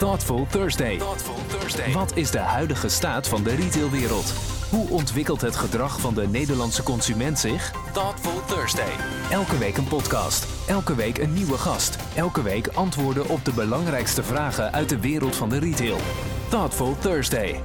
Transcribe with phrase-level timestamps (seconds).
[0.00, 0.98] Thoughtful Thursday.
[1.92, 4.32] Wat is de huidige staat van de retailwereld?
[4.70, 7.72] Hoe ontwikkelt het gedrag van de Nederlandse consument zich?
[7.92, 8.92] Thoughtful Thursday.
[9.30, 10.68] Elke week een podcast.
[10.68, 11.96] Elke week een nieuwe gast.
[12.14, 15.96] Elke week antwoorden op de belangrijkste vragen uit de wereld van de retail.
[16.48, 17.60] Thoughtful Thursday.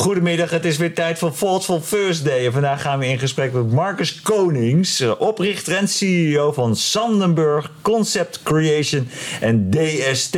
[0.00, 2.46] Goedemiddag, het is weer tijd voor Thoughtful Thursday.
[2.46, 7.70] En vandaag gaan we in gesprek met Marcus Konings, eh, oprichter en CEO van Sandenburg
[7.82, 9.08] Concept Creation
[9.40, 10.36] en DST.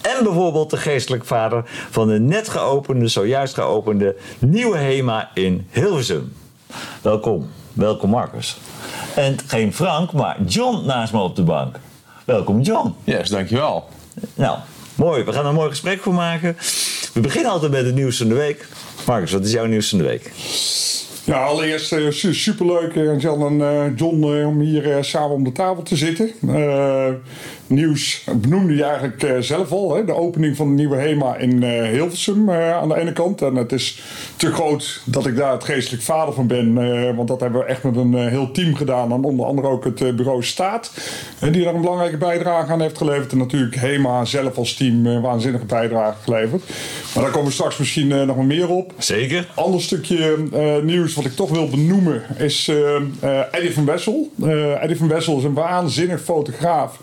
[0.00, 6.32] En bijvoorbeeld de geestelijk vader van de net geopende, zojuist geopende nieuwe HEMA in Hilversum.
[7.02, 8.56] Welkom, welkom Marcus.
[9.14, 11.76] En geen Frank, maar John naast me op de bank.
[12.24, 12.94] Welkom John.
[13.04, 13.88] Yes, dankjewel.
[14.34, 14.58] Nou,
[14.94, 15.24] mooi.
[15.24, 16.56] We gaan er een mooi gesprek voor maken.
[17.14, 18.66] We beginnen altijd met het nieuws van de week.
[19.06, 20.30] Marcus, wat is jouw nieuws van de week?
[21.24, 25.52] Ja, allereerst uh, su- superleuk, uh, Jan en uh, John, om hier samen om de
[25.52, 26.30] tafel te zitten.
[27.66, 29.94] Nieuws benoemde je eigenlijk uh, zelf al.
[29.94, 30.04] Hè?
[30.04, 33.42] De opening van de nieuwe HEMA in uh, Hilversum uh, aan de ene kant.
[33.42, 34.02] En het is
[34.36, 36.74] te groot dat ik daar het geestelijk vader van ben.
[37.16, 39.12] Want dat hebben we echt met een heel team gedaan.
[39.12, 40.92] En onder andere ook het bureau Staat.
[41.50, 43.32] Die daar een belangrijke bijdrage aan heeft geleverd.
[43.32, 46.62] En natuurlijk HEMA zelf als team waanzinnige bijdrage geleverd.
[47.14, 48.92] Maar daar komen we straks misschien nog meer op.
[48.98, 49.48] Zeker.
[49.54, 50.36] Ander stukje
[50.82, 52.70] nieuws wat ik toch wil benoemen is
[53.50, 54.30] Eddie van Wessel.
[54.80, 56.98] Eddie van Wessel is een waanzinnig fotograaf.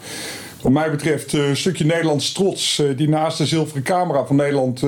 [0.61, 2.81] Wat mij betreft een stukje Nederlands trots.
[2.95, 4.83] die naast de zilveren camera van Nederland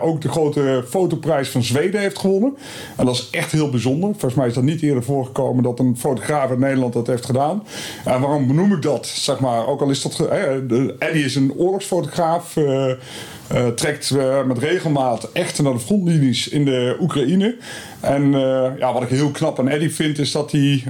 [0.00, 2.56] ook de grote fotoprijs van Zweden heeft gewonnen.
[2.96, 4.10] En dat is echt heel bijzonder.
[4.10, 7.62] Volgens mij is dat niet eerder voorgekomen dat een fotograaf uit Nederland dat heeft gedaan.
[8.04, 9.06] En waarom benoem ik dat?
[9.06, 10.28] Zeg maar, ook al is dat.
[10.98, 12.54] Eddie is een oorlogsfotograaf.
[13.54, 17.56] Uh, trekt uh, met regelmaat echt naar de frontlinies in de Oekraïne.
[18.00, 20.82] En uh, ja, wat ik heel knap aan Eddie vind, is dat hij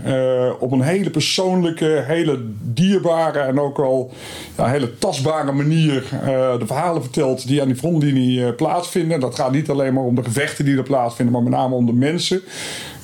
[0.59, 4.13] op een hele persoonlijke, hele dierbare en ook wel
[4.57, 6.05] ja, hele tastbare manier
[6.59, 9.21] de verhalen vertelt die aan die frontlinie plaatsvinden.
[9.21, 11.87] Dat gaat niet alleen maar om de gevechten die er plaatsvinden, maar met name om
[11.87, 12.41] de mensen.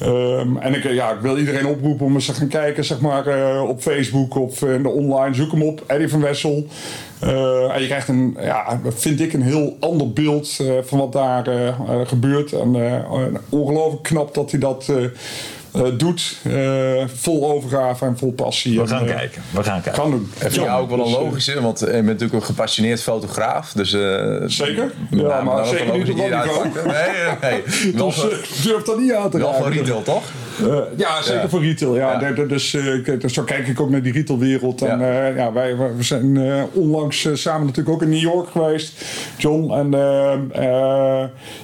[0.03, 3.63] Um, en ik, ja, ik wil iedereen oproepen om eens te gaan kijken zeg maar,
[3.63, 5.35] op Facebook of de online.
[5.35, 6.67] Zoek hem op, Eddie van Wessel.
[7.25, 11.13] Uh, en je krijgt een, ja, vind ik, een heel ander beeld uh, van wat
[11.13, 11.75] daar uh,
[12.05, 12.53] gebeurt.
[12.53, 13.05] En
[13.49, 14.93] ongelooflijk knap dat hij dat
[15.97, 16.37] doet.
[17.07, 18.81] vol overgave en vol passie.
[18.81, 19.43] We gaan en, kijken.
[19.51, 20.03] We gaan kijken.
[20.03, 20.31] Gaan doen.
[20.39, 23.73] En vind je ook wel een logische, want je bent natuurlijk een gepassioneerd fotograaf.
[23.73, 23.91] Dus,
[24.47, 24.93] Zeker?
[25.11, 26.69] Ja, maar, maar zeker niet op dat niveau.
[26.87, 27.63] Nee, nee.
[28.07, 29.65] dus durf dat niet aan te Wel raken.
[29.65, 30.23] van retail, toch?
[30.63, 31.49] Uh, ja, zeker ja.
[31.49, 31.97] voor retail.
[31.97, 32.21] Ja.
[32.21, 32.45] ja.
[32.45, 34.83] Dus, uh, dus zo kijk ik ook naar die retailwereld.
[34.83, 35.31] En ja.
[35.31, 36.39] Uh, ja, wij we zijn
[36.73, 39.05] onlangs samen natuurlijk ook in New York geweest,
[39.37, 39.73] John.
[39.73, 39.91] En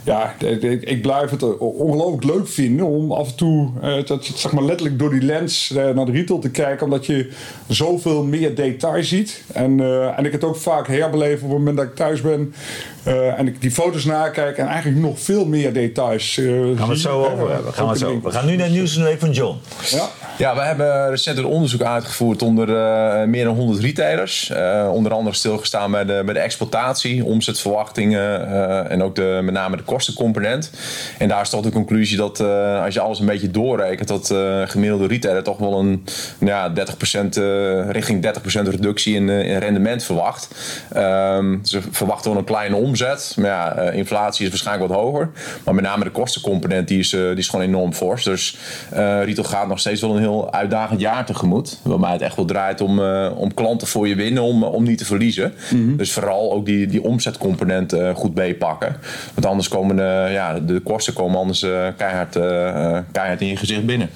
[0.02, 0.34] ja,
[0.80, 3.70] ik blijf het ongelooflijk leuk vinden om af en toe
[4.04, 6.84] dat, zeg maar letterlijk door die lens naar de retail te kijken.
[6.84, 7.30] Omdat je
[7.68, 9.42] zoveel meer detail ziet.
[9.52, 9.80] En,
[10.16, 12.54] en ik het ook vaak herbeleef op het moment dat ik thuis ben.
[13.36, 16.34] en ik die foto's nakijk en eigenlijk nog veel meer details.
[16.34, 17.72] gaan we het zo over hebben.
[17.72, 18.20] Gaan we, zo.
[18.22, 19.60] we gaan nu naar het week van John.
[19.90, 20.10] Ja.
[20.40, 24.50] Ja, we hebben recent een onderzoek uitgevoerd onder uh, meer dan 100 retailers.
[24.50, 29.54] Uh, onder andere stilgestaan bij de, bij de exploitatie, omzetverwachtingen uh, en ook de, met
[29.54, 30.70] name de kostencomponent.
[31.18, 32.40] En daar is toch de conclusie dat
[32.84, 34.34] als je alles een beetje doorrekent, dat
[34.70, 36.04] gemiddelde retailer toch wel een
[36.38, 36.72] ja, 30%,
[37.88, 40.48] richting 30% reductie in, in rendement verwacht.
[40.96, 45.30] Um, ze verwachten wel een kleine omzet, maar ja, inflatie is waarschijnlijk wat hoger.
[45.64, 48.24] Maar met name de kostencomponent die is, die is gewoon enorm fors.
[48.24, 48.56] Dus
[48.92, 51.80] uh, retail gaat nog steeds wel een heel uitdagend jaar tegemoet.
[51.82, 54.98] Waarbij het echt wel draait om, uh, om klanten voor je winnen, om, om niet
[54.98, 55.54] te verliezen.
[55.70, 55.96] Mm-hmm.
[55.96, 58.96] Dus vooral ook die, die omzetcomponent uh, goed meepakken.
[59.34, 61.60] Want anders komen de, ja, de kosten komen anders
[61.96, 62.32] keihard,
[63.12, 64.10] keihard in je gezicht binnen.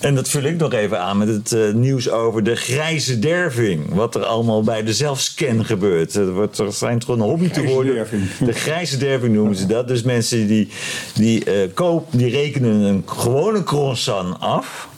[0.00, 3.94] En dat vul ik nog even aan met het uh, nieuws over de grijze derving.
[3.94, 6.14] Wat er allemaal bij de zelfscan gebeurt.
[6.14, 7.94] Er, wordt, er schijnt gewoon een hobby te worden.
[7.94, 8.22] Derving.
[8.44, 9.88] De grijze derving noemen ze dat.
[9.88, 10.68] Dus mensen die,
[11.14, 14.88] die, uh, kopen, die rekenen een gewone croissant af.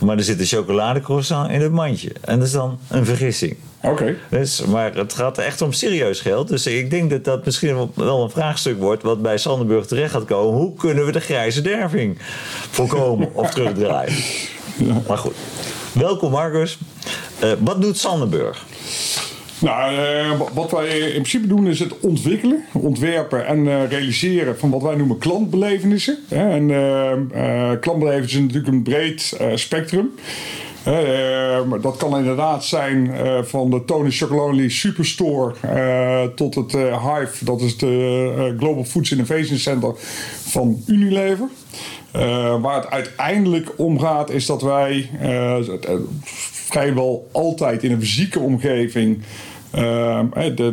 [0.00, 2.12] Maar er zit een chocoladecroissant in het mandje.
[2.20, 3.56] En dat is dan een vergissing.
[3.82, 3.92] Oké.
[3.92, 4.16] Okay.
[4.28, 6.48] Dus, maar het gaat echt om serieus geld.
[6.48, 9.02] Dus ik denk dat dat misschien wel een vraagstuk wordt...
[9.02, 10.60] wat bij Sandenburg terecht gaat komen.
[10.60, 12.18] Hoe kunnen we de grijze derving
[12.70, 14.14] voorkomen of terugdraaien?
[14.76, 15.02] Ja.
[15.08, 15.34] Maar goed.
[15.92, 16.78] Welkom Marcus.
[17.44, 18.64] Uh, wat doet Sandenburg?
[19.60, 24.70] Nou, uh, wat wij in principe doen is het ontwikkelen, ontwerpen en uh, realiseren van
[24.70, 26.18] wat wij noemen klantbelevenissen.
[26.28, 30.10] En uh, klantbelevenissen is natuurlijk een breed spectrum.
[31.80, 33.14] dat kan inderdaad zijn
[33.46, 35.54] van de Tony Chocolonely Superstore
[36.34, 39.92] tot het Hive, dat is de Global Foods Innovation Center
[40.44, 41.48] van Unilever.
[42.60, 45.10] waar het uiteindelijk om gaat is dat wij
[46.70, 49.22] vrijwel altijd in een fysieke omgeving
[49.74, 50.20] uh,
[50.54, 50.72] de,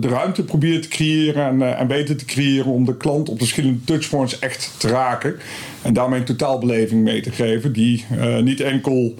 [0.00, 3.44] de, ruimte probeert te creëren en, en weten te creëren om de klant op de
[3.44, 5.36] verschillende touchpoints echt te raken.
[5.82, 9.14] En daarmee een totaalbeleving mee te geven die uh, niet enkel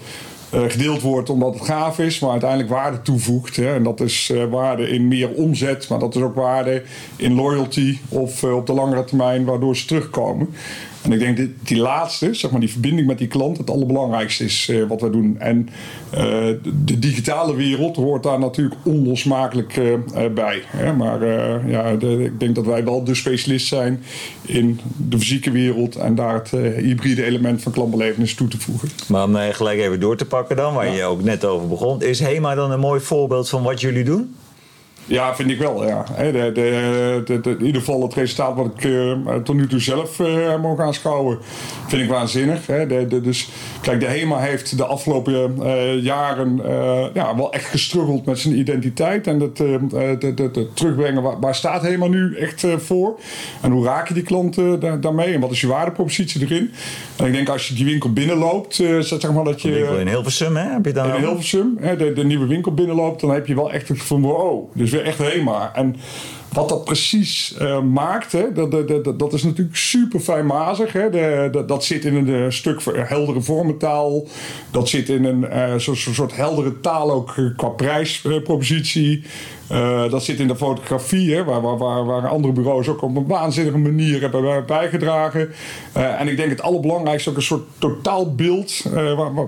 [0.50, 3.56] gedeeld wordt omdat het gaaf is, maar uiteindelijk waarde toevoegt.
[3.56, 3.74] Hè.
[3.74, 6.82] En dat is waarde in meer omzet, maar dat is ook waarde
[7.16, 10.48] in loyalty of op de langere termijn waardoor ze terugkomen.
[11.02, 14.44] En ik denk dat die laatste, zeg maar die verbinding met die klant, het allerbelangrijkste
[14.44, 15.38] is uh, wat we doen.
[15.38, 15.68] En
[16.14, 16.20] uh,
[16.84, 19.94] de digitale wereld hoort daar natuurlijk onlosmakelijk uh,
[20.34, 20.62] bij.
[20.66, 20.92] Hè?
[20.92, 21.26] Maar
[21.68, 24.02] ja, de, ik denk dat wij wel de specialist zijn
[24.42, 28.88] in de fysieke wereld en daar het hybride element van klantbelevenis toe te voegen.
[29.08, 30.92] Maar om gelijk even door te pakken dan, waar ja.
[30.92, 32.02] je ook net over begon.
[32.02, 34.34] Is HEMA dan een mooi voorbeeld van wat jullie doen?
[35.08, 35.86] Ja, vind ik wel.
[35.86, 36.04] Ja.
[36.16, 40.18] De, de, de, in ieder geval het resultaat wat ik uh, tot nu toe zelf
[40.18, 41.38] uh, mogen aanschouwen,
[41.86, 42.66] vind ik waanzinnig.
[42.66, 43.06] Hè.
[43.22, 43.48] dus
[43.80, 46.60] kijk, de HEMA heeft de afgelopen uh, jaren
[47.14, 49.26] ja, wel echt gestruggeld met zijn identiteit.
[49.26, 49.56] En het
[50.74, 53.18] terugbrengen, waar, waar, staat HEMA nu echt voor?
[53.60, 55.34] En hoe raak je die klanten daarmee?
[55.34, 56.70] En wat is je waardepropositie erin?
[57.16, 59.96] En ik denk als je die winkel binnenloopt, zeg maar dat je...
[60.00, 60.72] in Hilversum, hè?
[60.72, 63.72] Heb je dan in Hilversum, hè, de, de nieuwe winkel binnenloopt, dan heb je wel
[63.72, 64.70] echt het gevoel van wow.
[64.72, 65.70] Dus echt HEMA.
[65.74, 65.96] En
[66.52, 68.70] wat dat precies uh, maakt, hè, dat,
[69.04, 70.92] dat, dat, is natuurlijk super fijnmazig.
[70.92, 71.10] Hè.
[71.10, 74.26] De, dat zit in een, een stuk heldere vormentaal.
[74.70, 79.22] Dat zit in een uh, soort, soort heldere taal ook eh, qua prijspropositie.
[80.10, 83.78] Dat zit in de fotografie, hè, waar, waar, waar, andere bureaus ook op een waanzinnige
[83.78, 85.52] manier hebben bijgedragen.
[85.92, 88.84] En ik denk het allerbelangrijkste ook een soort totaalbeeld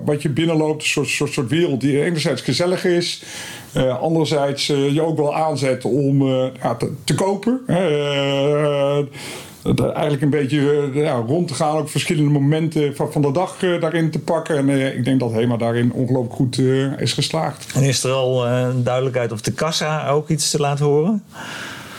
[0.05, 0.81] wat je binnenloopt.
[0.81, 3.23] Een soort, soort, soort wereld die enerzijds gezellig is.
[3.77, 7.61] Uh, anderzijds uh, je ook wel aanzet om uh, ja, te, te, kopen.
[9.63, 14.11] eigenlijk een beetje ja, rond te gaan, ook verschillende momenten van, van de dag daarin
[14.11, 14.57] te pakken.
[14.57, 16.57] En ik denk dat HEMA daarin ongelooflijk goed
[16.97, 17.65] is geslaagd.
[17.75, 18.45] En is er al
[18.83, 21.23] duidelijkheid of de kassa ook iets te laten horen?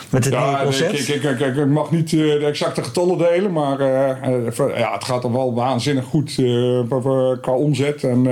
[0.09, 1.09] Met het ja, nieuwe concept?
[1.09, 3.83] Ik, ik, ik, ik, mag niet de exacte getallen delen, maar
[4.77, 6.35] ja, het gaat er wel waanzinnig goed
[7.41, 8.03] qua omzet.
[8.03, 8.27] En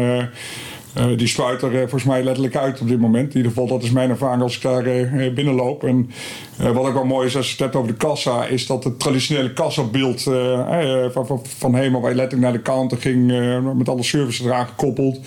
[0.98, 3.30] uh, die spuit er uh, volgens mij letterlijk uit op dit moment.
[3.30, 5.84] In ieder geval, dat is mijn ervaring als ik daar uh, binnenloop.
[5.84, 6.10] En
[6.58, 9.00] wat ook wel mooi is als je het hebt over de kassa, is dat het
[9.00, 10.24] traditionele kassabeeld
[11.12, 13.28] van, van, van Hema, waar je letterlijk naar de counter ging
[13.78, 15.20] met alle services eraan gekoppeld,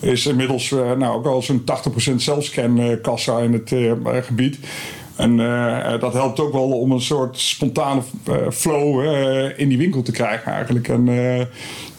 [0.00, 1.64] is inmiddels nou, ook al zo'n
[2.12, 3.74] 80% zelfscan kassa in het
[4.24, 4.58] gebied.
[5.16, 5.36] En
[6.00, 8.00] dat helpt ook wel om een soort spontane
[8.50, 9.04] flow
[9.56, 10.88] in die winkel te krijgen eigenlijk.
[10.88, 11.08] En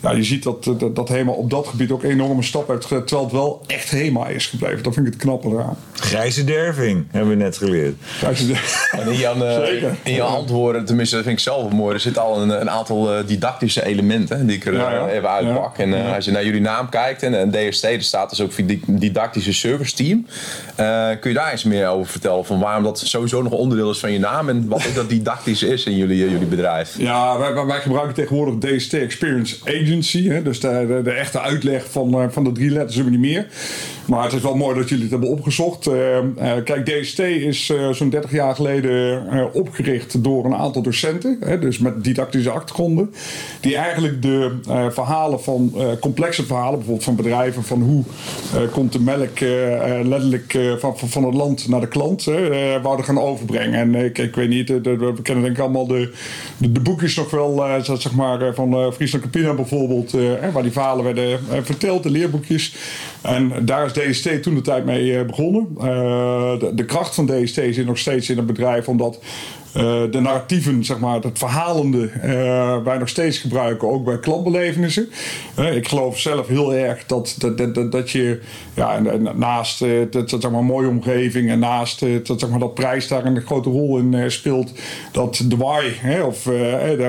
[0.02, 2.86] ja, je ziet dat, dat, dat HEMA op dat gebied ook een enorme stap heeft
[2.86, 3.08] gezet.
[3.08, 4.84] Terwijl het wel echt HEMA is gebleven.
[4.84, 5.78] Dat vind ik het knappe eraan.
[5.94, 7.96] Grijze derving, hebben we net geleerd.
[8.02, 9.02] Grijze derving.
[9.02, 11.94] En in jouw, uh, in jouw antwoorden, tenminste dat vind ik zelf mooi.
[11.94, 15.08] Er zitten al een, een aantal uh, didactische elementen die ik er ja, ja.
[15.08, 15.78] even uitpak.
[15.78, 18.52] En uh, als je naar jullie naam kijkt en, en DST, er staat dus ook
[18.86, 20.26] didactische service team.
[21.20, 22.46] kun je daar eens meer over vertellen?
[22.46, 24.50] Van waarom dat sowieso nog onderdeel is van je naam.
[24.50, 26.96] En wat ook dat didactisch is in jullie, jullie bedrijf?
[26.98, 29.56] Ja, wij, wij gebruiken tegenwoordig DST Experience
[29.90, 30.42] Hè?
[30.42, 33.48] Dus de, de, echte uitleg van, uh, van de drie letters hebben we niet meer.
[34.06, 35.88] Maar het is wel mooi dat jullie het hebben opgezocht.
[35.88, 41.38] Uh, uh, kijk, DST is zo'n 30 jaar geleden opgericht door een aantal docenten.
[41.40, 41.60] Hè?
[41.60, 43.14] Dus met didactische achtergronden.
[43.60, 44.52] Die eigenlijk de
[44.92, 48.04] verhalen van complexe verhalen, bijvoorbeeld van bedrijven, van hoe
[48.72, 49.40] komt de melk
[50.04, 52.24] letterlijk van, van het land naar de klant,
[52.82, 53.80] wouden gaan overbrengen.
[53.80, 56.14] En ik, ik weet niet, we kennen denk ik allemaal de,
[56.58, 61.04] de, boekjes nog wel, zeg maar, van Friesland Campina bijvoorbeeld bijvoorbeeld, uh, waar die verhalen
[61.04, 62.76] werden uh, verteld, de leerboekjes.
[63.22, 65.68] En daar is DST toen de tijd mee uh, begonnen.
[66.60, 69.20] De, de, kracht van DST zit nog steeds in het bedrijf, omdat
[69.74, 75.10] de narratieven, zeg maar, het verhalende, uh, wij nog steeds gebruiken, ook bij klantbelevenissen.
[75.60, 78.40] Uh, ik geloof zelf heel erg dat, dat, dat, dat je
[78.74, 79.00] ja,
[79.36, 83.42] naast dat, zeg maar, mooie omgeving en naast dat, zeg maar, dat prijs daar een
[83.42, 84.72] grote rol in speelt,
[85.12, 86.44] dat de why, hè, of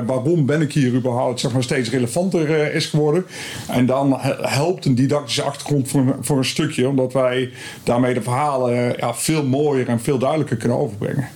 [0.06, 3.26] waarom ben ik hier überhaupt, zeg maar, steeds relevanter is geworden.
[3.68, 7.50] En dan helpt een didactische achtergrond voor, voor een stukje, omdat wij
[7.84, 11.28] daarmee de verhalen ja, veel mooier en veel duidelijker kunnen overbrengen.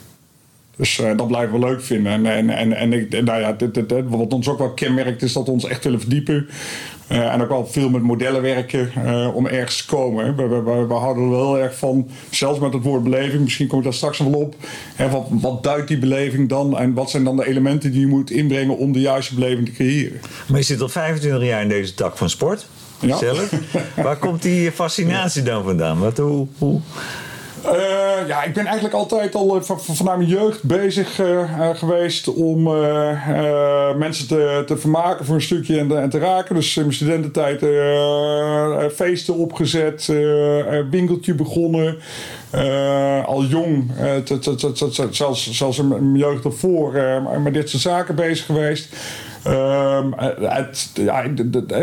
[0.77, 2.13] Dus uh, dat blijven we leuk vinden.
[2.13, 5.23] En, en, en, en ik, nou ja, dit, dit, dit, wat ons ook wel kenmerkt
[5.23, 6.49] is dat we ons echt willen verdiepen.
[7.13, 10.37] Uh, en ook wel veel met modellen werken uh, om ergens te komen.
[10.37, 13.67] We, we, we, we, houden er wel erg van, zelfs met het woord beleving, misschien
[13.67, 14.55] kom ik daar straks nog wel op.
[14.95, 18.07] Hè, wat, wat duidt die beleving dan en wat zijn dan de elementen die je
[18.07, 20.21] moet inbrengen om de juiste beleving te creëren?
[20.49, 22.67] Maar je zit al 25 jaar in deze tak van sport.
[23.01, 23.17] ja.
[23.17, 23.51] zelf.
[23.97, 25.99] Waar komt die fascinatie dan vandaan?
[25.99, 26.81] Wat, hoe, hoe?
[27.67, 32.63] Uh, ja, ik ben eigenlijk altijd al van, vanuit mijn jeugd bezig uh, geweest om
[33.99, 36.55] mensen te, te vermaken voor een stukje en, en te raken.
[36.55, 37.61] Dus in mijn studententijd
[38.95, 40.13] feesten opgezet,
[40.91, 41.99] winkeltje begonnen.
[43.27, 43.91] al jong,
[45.11, 46.93] zelfs, zelfs in mijn jeugd ervoor,
[47.43, 48.97] met dit soort zaken bezig geweest.
[49.45, 51.25] Het, ja,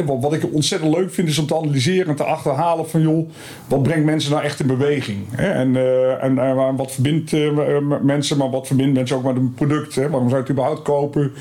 [0.05, 3.29] wat ik ontzettend leuk vind is om te analyseren en te achterhalen van joh,
[3.67, 5.17] wat brengt mensen nou echt in beweging?
[5.31, 5.49] Hè?
[5.49, 7.31] En, uh, en uh, wat verbindt
[8.01, 9.95] mensen, maar wat verbindt mensen ook met een product?
[9.95, 10.09] Hè?
[10.09, 11.31] Waarom zou je het überhaupt kopen?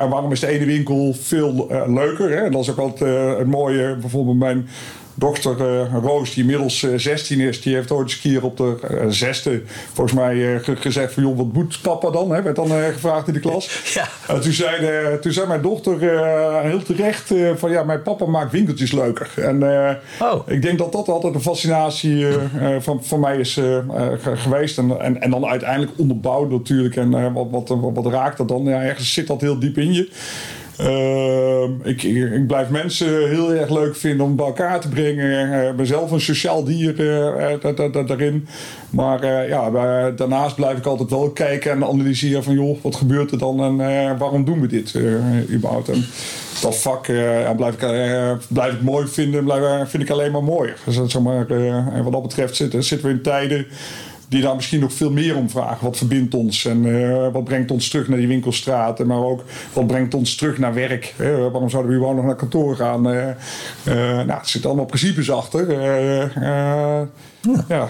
[0.00, 2.30] en waarom is de ene winkel veel leuker?
[2.30, 2.50] Hè?
[2.50, 4.68] Dat is ook altijd het mooie, bijvoorbeeld mijn
[5.14, 8.56] dochter uh, Roos, die inmiddels 16 eh, is, die heeft ooit eens een keer op
[8.56, 9.62] de uh, zesde
[9.92, 12.30] volgens mij gezegd van joh, wat moet papa dan?
[12.30, 12.42] Hè?
[12.42, 13.68] Werd dan gevraagd in de klas.
[13.94, 14.38] Ja.
[14.38, 15.98] toen, zei toen zei mijn dochter
[16.62, 19.30] heel terecht van ja, mijn papa maakt winkeltjes leuker.
[19.36, 19.62] En
[20.20, 20.48] oh.
[20.48, 22.26] ik denk dat dat altijd een fascinatie
[22.78, 23.60] van, van mij is
[24.22, 24.78] geweest.
[24.78, 26.96] En, en, en dan uiteindelijk onderbouwd natuurlijk.
[26.96, 28.64] En wat, wat, wat, wat raakt dat dan?
[28.64, 30.08] Ja, ergens zit dat heel diep in je.
[30.80, 35.48] Ehm, ik, ik, blijf mensen heel erg leuk vinden om bij elkaar te brengen.
[35.52, 38.46] Uh, ben zelf een sociaal dier uh, daarin.
[38.90, 39.70] Maar ja,
[40.10, 42.54] daarnaast blijf ik altijd wel kijken en analyseren van...
[42.54, 44.94] joh, wat gebeurt er dan en waarom doen we dit
[45.50, 45.88] überhaupt?
[45.88, 46.04] En
[46.62, 47.06] dat vak
[47.56, 47.86] blijf, ik,
[48.48, 50.72] blijf ik mooi vinden, blijf, vind ik alleen maar mooi.
[50.84, 53.66] Dus, en wat dat betreft zitten we in tijden
[54.30, 55.84] die daar misschien nog veel meer om vragen.
[55.84, 59.86] Wat verbindt ons en uh, wat brengt ons terug naar die winkelstraten, maar ook wat
[59.86, 61.14] brengt ons terug naar werk.
[61.18, 63.06] waarom zouden we gewoon nog naar kantoor gaan?
[63.06, 63.34] Uh,
[63.84, 65.82] nou, er zitten allemaal principes achter.
[66.40, 67.08] ja,
[67.68, 67.88] ja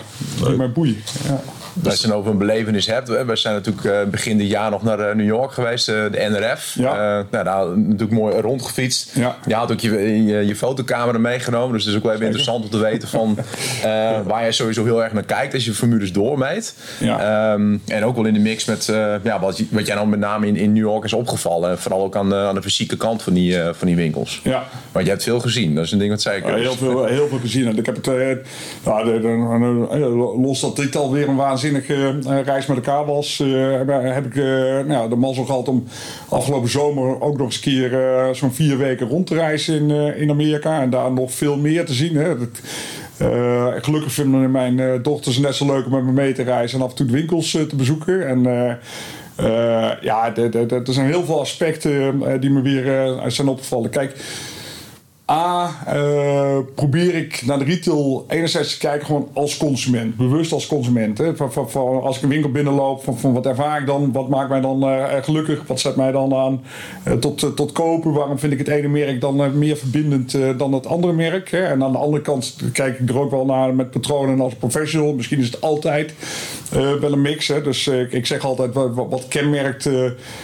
[0.57, 0.97] mij boeien.
[1.29, 1.41] Ja.
[1.85, 3.09] Als je het over een belevenis hebt.
[3.09, 6.29] We zijn natuurlijk uh, begin dit jaar nog naar uh, New York geweest, uh, de
[6.31, 6.75] NRF.
[6.75, 7.27] Ja.
[7.31, 9.11] nou, daar natuurlijk mooi rondgefietst.
[9.15, 9.37] Ja.
[9.47, 11.73] Je had ook je, je, je fotocamera meegenomen.
[11.73, 13.39] Dus het is ook wel even interessant om te weten van
[14.25, 16.75] waar je sowieso heel erg naar kijkt als je formules doormeet.
[16.99, 17.53] Ja.
[17.53, 18.85] Um, en ook wel in de mix met
[19.23, 21.79] ja, wat, wat jij dan met name in, in New York is opgevallen.
[21.79, 24.41] Vooral ook aan, aan de fysieke kant van die, van die winkels.
[24.45, 24.65] Ja.
[24.93, 25.75] Want je hebt veel gezien.
[25.75, 26.45] Dat is een ding wat zei ik.
[26.45, 27.79] heel, veel, heel veel gezien.
[27.79, 28.07] Ik heb het,
[28.85, 33.39] nou, de, de, los dat dit alweer een waanzinnig waanzinnige uh, reis met elkaar was,
[33.39, 33.77] uh,
[34.15, 34.45] heb ik uh,
[34.85, 35.85] nou, de mazzel gehad om
[36.29, 40.81] afgelopen zomer ook nog eens zo'n vier weken rond te reizen in, in Amerika.
[40.83, 42.17] En daar nog veel meer te zien.
[42.17, 42.35] Hè.
[43.81, 46.91] Gelukkig vinden mijn dochters net zo leuk om met me mee te reizen en af
[46.91, 48.29] en toe de winkels te bezoeken.
[48.29, 48.43] En
[50.01, 53.91] ja, er zijn heel veel aspecten die me weer zijn opgevallen.
[53.91, 54.15] Kijk,
[55.31, 60.17] A, uh, probeer ik naar de retail enerzijds te kijken gewoon als consument.
[60.17, 61.19] Bewust als consument.
[61.19, 61.37] Hè.
[61.37, 64.13] Van, van, als ik een winkel binnenloop, van, wat ervaar ik dan?
[64.13, 65.63] Wat maakt mij dan uh, gelukkig?
[65.67, 66.61] Wat zet mij dan aan
[67.09, 68.13] uh, tot, tot kopen?
[68.13, 71.51] Waarom vind ik het ene merk dan meer verbindend dan het andere merk?
[71.51, 71.63] Hè?
[71.63, 75.15] En aan de andere kant kijk ik er ook wel naar met patronen als professional.
[75.15, 76.15] Misschien is het altijd
[76.71, 77.49] wel een mix.
[77.49, 77.63] Hè?
[77.63, 79.85] Dus ik zeg altijd, wat, kenmerkt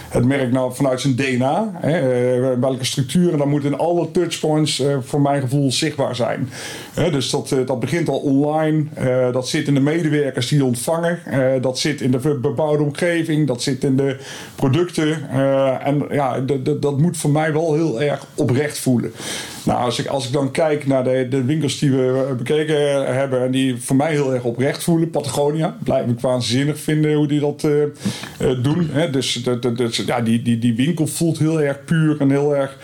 [0.08, 1.70] het merk nou vanuit zijn DNA?
[1.74, 2.58] Hè?
[2.58, 3.38] welke structuren?
[3.38, 6.48] Dan moeten in alle touchpoints voor mijn gevoel zichtbaar zijn.
[6.96, 8.84] Dus dat, uh, dat begint al online.
[8.98, 11.18] Uh, dat zit in de medewerkers die ontvangen.
[11.60, 13.46] dat zit in de bebouwde omgeving.
[13.46, 14.16] Dat zit in de
[14.54, 15.30] producten.
[15.80, 16.40] en ja,
[16.80, 19.12] dat moet voor mij wel heel erg oprecht voelen.
[19.64, 23.42] Nou, als ik, als ik dan kijk naar de, de winkels die we bekeken hebben
[23.42, 27.40] en die voor mij heel erg oprecht voelen, Patagonia, blijf ik waanzinnig vinden hoe die
[27.40, 27.60] dat
[28.62, 28.90] doen.
[29.10, 32.78] Dus de, de, ja, die, die, die winkel voelt heel erg puur en heel erg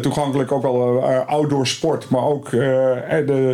[0.00, 3.49] toegankelijk, ook wel outdoor sport, maar ook de,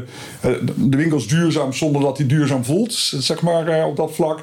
[0.77, 4.41] de winkels duurzaam zonder dat die duurzaam voelt, zeg maar op dat vlak.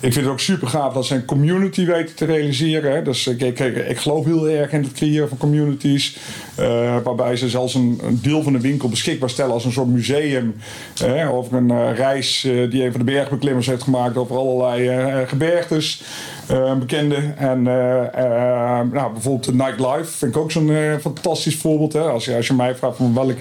[0.00, 2.92] Ik vind het ook super gaaf dat ze een community weten te realiseren.
[2.92, 3.02] Hè?
[3.02, 6.16] Dus ik, ik, ik, geloof heel erg in het creëren van communities.
[6.60, 10.54] Uh, waarbij ze zelfs een, deel van de winkel beschikbaar stellen als een soort museum.
[11.04, 16.02] Uh, over een uh, reis die een van de bergbeklimmers heeft gemaakt over allerlei gebergtes.
[16.78, 17.16] bekende.
[17.36, 21.92] En nou, bijvoorbeeld de Nightlife vind ik ook zo'n fantastisch voorbeeld.
[21.92, 22.00] Hè?
[22.00, 23.36] Als, je, als je mij vraagt van welk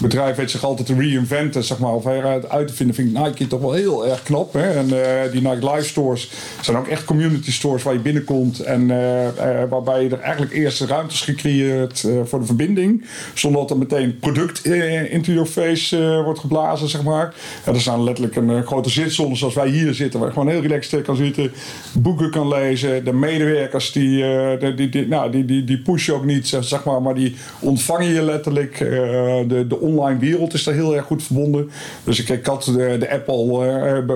[0.00, 3.46] bedrijf zich altijd te reinventen, zeg maar, of eruit uit te vinden, vind ik Nike
[3.46, 4.52] toch wel heel erg knap.
[4.52, 4.70] Hè?
[4.70, 4.86] En
[5.30, 6.30] die Nike Stores
[6.60, 8.86] zijn ook echt community stores waar je binnenkomt en
[9.68, 13.04] waarbij je er eigenlijk eerst ruimtes gecreëerd voor de verbinding.
[13.34, 14.64] Zonder dat er meteen product
[15.10, 17.34] into your face wordt geblazen, zeg maar.
[17.64, 20.20] Er staan letterlijk een grote zitzone zoals wij hier zitten.
[20.20, 21.52] Waar je gewoon heel relaxed kan zitten.
[21.92, 23.04] Boeken kan lezen.
[23.04, 24.24] De medewerkers die,
[24.74, 27.02] die, die, nou, die, die, die pushen ook niet, zeg maar.
[27.02, 28.78] Maar die ontvangen je letterlijk.
[28.78, 31.70] de, de online wereld is daar heel erg goed verbonden.
[32.04, 33.64] Dus ik, ik had de, de app al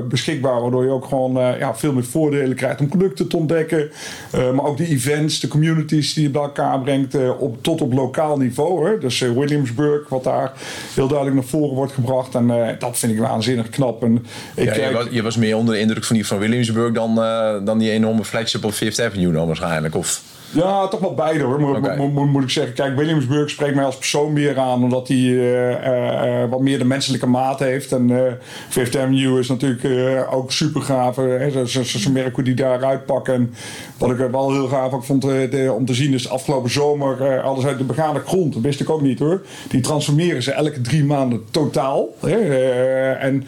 [0.09, 3.91] beschikbaar, waardoor je ook gewoon ja, veel meer voordelen krijgt om producten te ontdekken.
[4.33, 8.37] maar ook de events, de communities die je bij elkaar brengt, op, tot op lokaal
[8.37, 8.89] niveau.
[8.89, 8.99] Hè.
[8.99, 10.53] Dus Williamsburg, wat daar
[10.95, 12.35] heel duidelijk naar voren wordt gebracht.
[12.35, 14.03] En dat vind ik waanzinnig knap.
[14.03, 17.15] En ik, je, was, je, was, meer onder de indruk van die van Williamsburg dan,
[17.65, 19.95] dan die enorme flagship op Fifth Avenue dan waarschijnlijk.
[19.95, 20.23] Of...
[20.55, 21.61] Ja, toch wel beide hoor,
[22.31, 22.75] moet, ik zeggen.
[22.75, 27.27] Kijk, Williamsburg spreekt mij als persoon meer aan, omdat hij uh, wat meer de menselijke
[27.27, 27.93] maat heeft.
[27.93, 28.23] En uh,
[28.69, 31.15] Fifth Avenue is natuurlijk ook super gaaf.
[31.85, 33.35] Ze merken hoe die daar uitpakken.
[33.35, 33.55] En
[33.99, 37.65] wat ik wel heel gaaf ook vond de, om te zien is afgelopen zomer alles
[37.65, 38.53] uit de begane grond.
[38.53, 39.43] Dat wist ik ook niet hoor.
[39.69, 42.09] Die transformeren ze elke drie maanden totaal.
[43.21, 43.45] en,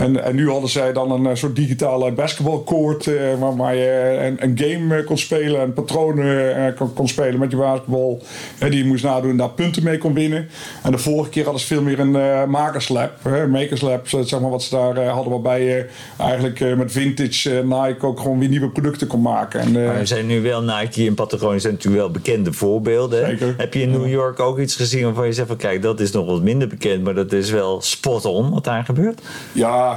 [0.00, 4.58] en, en nu hadden zij dan een soort digitale basketbalcourt waar, waar je een, een
[4.58, 8.22] game kon spelen en patronen uh, kon, kon, spelen met je basketbal.
[8.62, 10.48] Uh, die moest nadoen en daar punten mee kon winnen.
[10.82, 13.12] En de vorige keer hadden ze veel meer een uh, makerslab.
[13.48, 15.32] makerslab, zeg maar wat ze daar hadden.
[15.32, 15.86] Waarbij je
[16.18, 19.60] eigenlijk met vintage Nike ook gewoon weer nieuwe producten kon maken.
[19.60, 23.26] En, maar er zijn nu wel Nike en Patagonia zijn natuurlijk wel bekende voorbeelden.
[23.26, 23.54] Zeker.
[23.56, 26.10] Heb je in New York ook iets gezien waarvan je zegt van kijk, dat is
[26.10, 27.04] nog wat minder bekend.
[27.04, 29.20] Maar dat is wel spot on wat daar gebeurt?
[29.52, 29.89] Ja,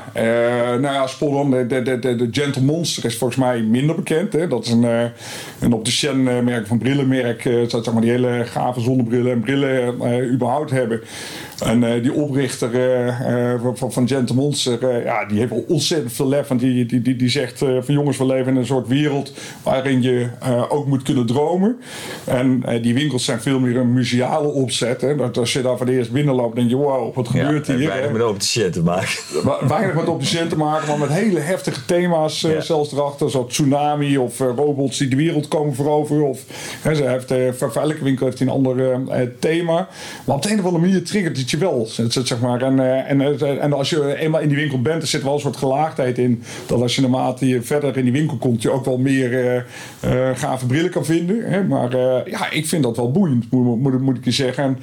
[0.79, 1.51] nou ja, spot on.
[1.51, 4.33] De, de, de, de Gentle Monster is volgens mij minder bekend.
[4.33, 4.47] Hè.
[4.47, 5.11] Dat is een,
[5.59, 10.31] een opticien merk van brillenmerk, uh, zeg maar die hele gave zonnebrillen en brillen uh,
[10.31, 11.01] überhaupt hebben.
[11.65, 12.69] En uh, die oprichter
[13.75, 16.47] van, van Gentle Monster, ja, die heeft al ontzettend veel lef.
[16.47, 19.33] Want die, die, die, die zegt van jongens, we leven in een soort wereld
[19.63, 20.27] waarin je
[20.69, 21.77] ook moet kunnen dromen.
[22.25, 25.01] En die winkels zijn veel meer een museale opzet.
[25.01, 25.15] Hè.
[25.15, 27.87] Dat als je daar voor de eerst binnenloopt, denk je wow, wat gebeurt hier?
[27.87, 29.09] Weinig met opticien te maken.
[29.73, 32.61] Weinig met opticien te maken, maar met hele heftige thema's ja.
[32.61, 33.29] zelfs erachter.
[33.29, 36.27] Zoals tsunami of robots die de wereld komen veroveren.
[36.27, 36.41] Of
[36.81, 39.01] He, ze heeft, voor, elke winkel heeft hij een ander
[39.39, 39.87] thema.
[40.25, 41.87] Maar op de een of andere manier triggert het je wel.
[42.07, 42.61] Zeg maar.
[42.61, 45.57] en, en, en als je eenmaal in die winkel bent, er zit wel een soort
[45.57, 46.43] gelaagdheid in.
[46.65, 49.65] Dat als je naarmate je verder in die winkel komt, je ook wel meer
[50.35, 51.51] gave brillen kan vinden.
[51.51, 51.63] Hè?
[51.63, 51.97] Maar
[52.29, 54.63] ja, ik vind dat wel boeiend, moet, moet, moet ik je zeggen.
[54.63, 54.77] En,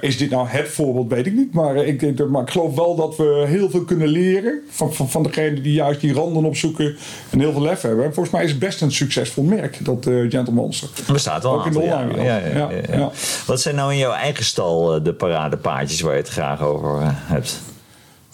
[0.00, 1.54] is dit nou het voorbeeld, weet ik niet.
[1.54, 5.22] Maar ik, maar ik geloof wel dat we heel veel kunnen leren van, van, van
[5.22, 6.96] degene die juist die randen opzoeken
[7.30, 8.04] en heel veel lef hebben.
[8.04, 10.88] En volgens mij is het best een succesvol merk, dat Gentleman Monster.
[11.12, 13.10] Bestaat wel Ook in de online ja, ja, ja,
[13.46, 17.00] Wat zijn nou in jouw eigen stal eh, de paradepaardjes waar je het graag over
[17.00, 17.60] eh, hebt?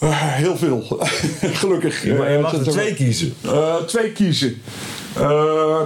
[0.02, 0.82] Uh, heel veel,
[1.62, 2.02] gelukkig.
[2.02, 3.34] Je, je mag er twee kiezen.
[3.86, 4.62] Twee kiezen.
[5.18, 5.22] Uh,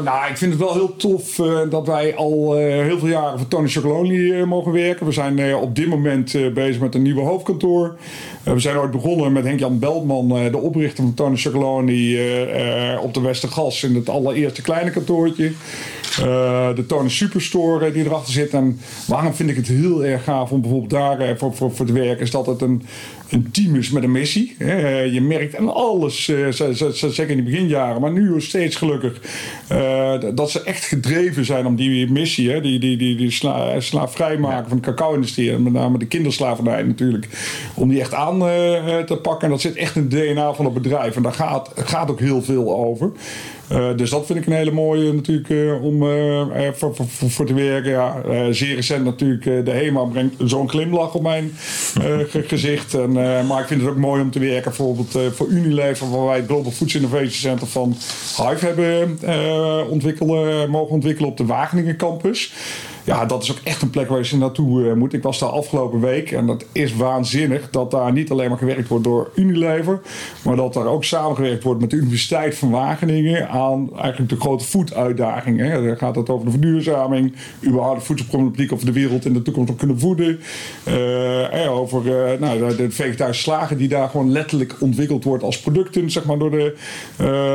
[0.04, 3.38] nou, ik vind het wel heel tof uh, dat wij al uh, heel veel jaren
[3.38, 5.06] voor Tony Chocolonely mogen werken.
[5.06, 7.96] We zijn op dit moment bezig met een nieuwe hoofdkantoor.
[8.42, 12.18] we zijn ooit begonnen met Henk-Jan Beltman, de oprichter van Tony Chocolonely,
[12.98, 15.52] op de Westergas in het allereerste kleine kantoortje.
[16.74, 18.50] De Tony Superstore die erachter zit.
[18.50, 21.92] En waarom vind ik het heel erg gaaf om bijvoorbeeld daar voor, voor, voor te
[21.92, 22.82] werken, is dat het een,
[23.28, 24.56] een team is met een missie.
[25.12, 29.20] je merkt en alles, zeker in de beginjaren, maar nu steeds gelukkig
[30.34, 34.38] dat ze echt gedreven zijn om die missie, hè, die, die, die, die sla, slaafvrij
[34.38, 35.52] maken van de cacao-industrie.
[35.52, 37.28] En met name de kinderslavernij natuurlijk.
[37.74, 38.38] Om die echt aan
[39.06, 39.44] te pakken.
[39.44, 41.16] En dat zit echt in het DNA van het bedrijf.
[41.16, 43.12] En daar gaat, gaat ook heel veel over.
[43.74, 45.98] Uh, dus dat vind ik een hele mooie natuurlijk uh, om
[46.74, 47.90] voor, voor, voor, te werken.
[47.90, 51.52] Ja, zeer recent natuurlijk de HEMA brengt zo'n glimlach op mijn
[52.46, 52.94] gezicht.
[52.94, 53.12] En,
[53.46, 56.46] maar ik vind het ook mooi om te werken bijvoorbeeld voor Unilever, waar wij het
[56.46, 57.96] Global Foods Innovation Center van
[58.36, 59.18] Hive hebben
[59.90, 62.52] ontwikkelen, mogen ontwikkelen op de Wageningen campus
[63.04, 65.12] ja, dat is ook echt een plek waar je naartoe uh, moet.
[65.12, 68.88] Ik was daar afgelopen week en dat is waanzinnig dat daar niet alleen maar gewerkt
[68.88, 70.00] wordt door Unilever,
[70.44, 74.64] maar dat daar ook samengewerkt wordt met de Universiteit van Wageningen aan eigenlijk de grote
[74.64, 75.84] voeduitdagingen.
[75.84, 77.34] Dan gaat het over de verduurzaming,
[77.66, 80.40] überhaupt de voedselproblematiek of de wereld in de toekomst nog kunnen voeden.
[80.88, 82.02] Uh, over
[82.40, 86.50] nou, de, vegetarische slagen die daar gewoon letterlijk ontwikkeld wordt als producten, zeg maar, door
[86.50, 86.74] de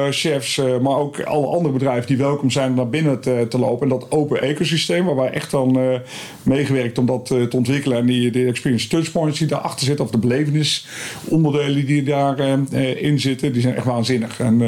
[0.09, 3.83] chefs, maar ook alle andere bedrijven die welkom zijn naar binnen te, te lopen.
[3.83, 5.99] En dat open ecosysteem waar wij echt dan uh,
[6.43, 7.97] meegewerkt om dat uh, te ontwikkelen.
[7.97, 13.53] En die de experience touchpoints die daarachter zitten, of de belevenisonderdelen die daarin in zitten,
[13.53, 14.39] die zijn echt waanzinnig.
[14.39, 14.59] En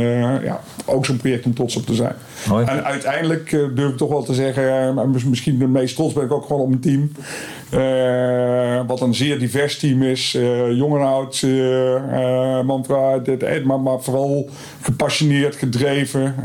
[0.44, 2.16] ja, ook zo'n project om trots op te zijn.
[2.50, 4.96] En uiteindelijk durf ik toch wel te zeggen,
[5.30, 7.12] misschien de meest trots ben ik ook gewoon op mijn team.
[8.88, 10.32] Wat een zeer divers team is.
[10.72, 11.42] jong en oud,
[12.66, 13.22] man, vrouw,
[13.64, 14.50] maar, maar vooral
[14.82, 16.36] gepassioneerd, gedreven.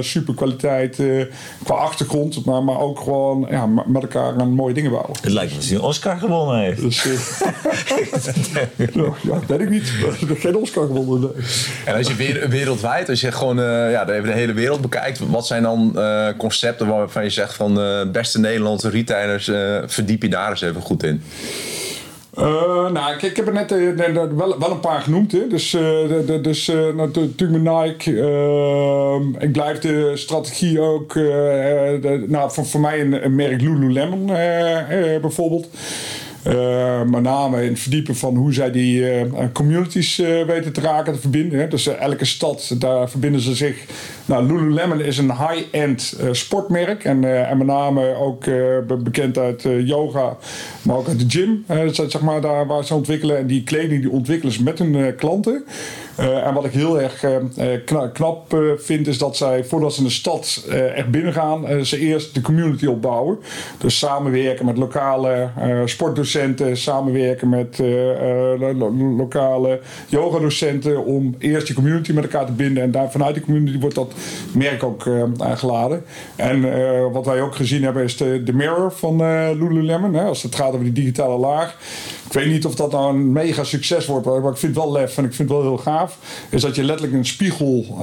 [0.00, 1.02] super kwaliteit
[1.64, 5.12] qua achtergrond, maar, maar ook gewoon ja, met elkaar aan mooie dingen bouwen.
[5.20, 6.80] Het lijkt me dat hij een Oscar gewonnen heeft.
[6.80, 7.04] Dus,
[8.96, 9.92] uh, ja, weet ik niet.
[10.42, 11.30] Geen Oscar gewonnen.
[11.84, 15.18] En als je weer, wereldwijd, als je gewoon uh, ja, de, de, hele wereld bekijkt,
[15.18, 17.80] wat zijn dan uh, concepten waarvan je zegt van
[18.12, 19.50] beste Nederlandse retailers,
[19.86, 21.22] verdiep je daar even goed in?
[22.38, 25.32] Uh, nou, ik, ik, heb er net uh, wel, wel een paar genoemd.
[25.32, 25.46] Hè.
[25.46, 28.20] Dus, uh, dus natuurlijk met Nike.
[28.20, 31.14] Ehm, ik blijf de strategie ook.
[32.26, 34.26] Nou, voor, voor mij een, merk Lululemon
[35.20, 35.68] bijvoorbeeld.
[36.46, 39.04] Uh, met name in het verdiepen van hoe zij die
[39.52, 41.58] communities weten te raken, te verbinden.
[41.58, 41.68] Hè.
[41.68, 43.76] Dus elke stad, daar verbinden ze zich.
[44.26, 47.04] Nou, Lululemon is een high-end sportmerk.
[47.04, 48.44] En, en met name ook
[49.04, 50.36] bekend uit yoga,
[50.82, 51.64] maar ook uit de gym.
[51.92, 53.38] zeg maar daar waar ze ontwikkelen.
[53.38, 55.64] En die kleding die ontwikkelen ze met hun klanten.
[56.16, 57.24] En wat ik heel erg
[58.12, 62.86] knap, vind, is dat zij voordat ze de stad echt binnengaan, ze eerst de community
[62.86, 63.38] opbouwen.
[63.78, 65.48] Dus samenwerken met lokale
[65.84, 67.78] sportdocenten, samenwerken met
[68.58, 72.82] lo lokale yogadocenten om eerst die community met elkaar te binden.
[72.82, 74.11] En daar, vanuit die community wordt dat
[74.52, 76.04] merk ook aangeladen.
[76.36, 76.60] En
[77.12, 79.16] wat wij ook gezien hebben is de, mirror van
[79.58, 80.14] Lululemon.
[80.14, 81.76] Hè, als het gaat over die digitale laag.
[82.32, 84.92] Ik weet niet of dat nou een mega succes wordt, maar ik vind het wel
[84.92, 86.18] lef en ik vind het wel heel gaaf.
[86.50, 87.96] Is dat je letterlijk een spiegel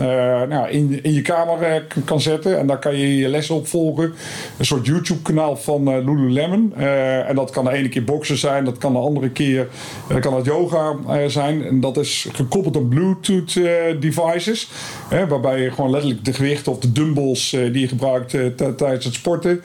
[0.49, 4.13] nou, in, in je kamer kan zetten en daar kan je je lessen op volgen.
[4.57, 6.75] Een soort YouTube-kanaal van Lululemon.
[6.75, 9.67] en dat kan de ene keer boksen zijn, dat kan de andere keer
[10.19, 10.95] kan het yoga
[11.27, 11.65] zijn.
[11.65, 13.53] En dat is gekoppeld aan Bluetooth
[13.99, 14.69] devices,
[15.29, 18.29] waarbij je gewoon letterlijk de gewichten of de dumbbells die je gebruikt
[18.77, 19.61] tijdens het sporten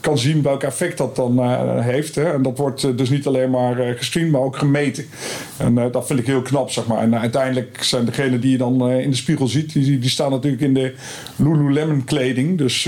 [0.00, 1.40] kan zien welk effect dat dan
[1.82, 2.14] heeft.
[2.14, 2.32] Hè.
[2.32, 5.04] En dat wordt dus niet alleen maar eh, gestreamd, maar ook gemeten.
[5.56, 6.98] En eh, dat vind ik heel knap, zeg maar.
[6.98, 10.30] En eh, uiteindelijk zijn degenen die je dan in de spiegel ziet, die, die staan
[10.30, 10.94] natuurlijk in de
[11.36, 12.58] Lululemon kleding.
[12.58, 12.82] Dus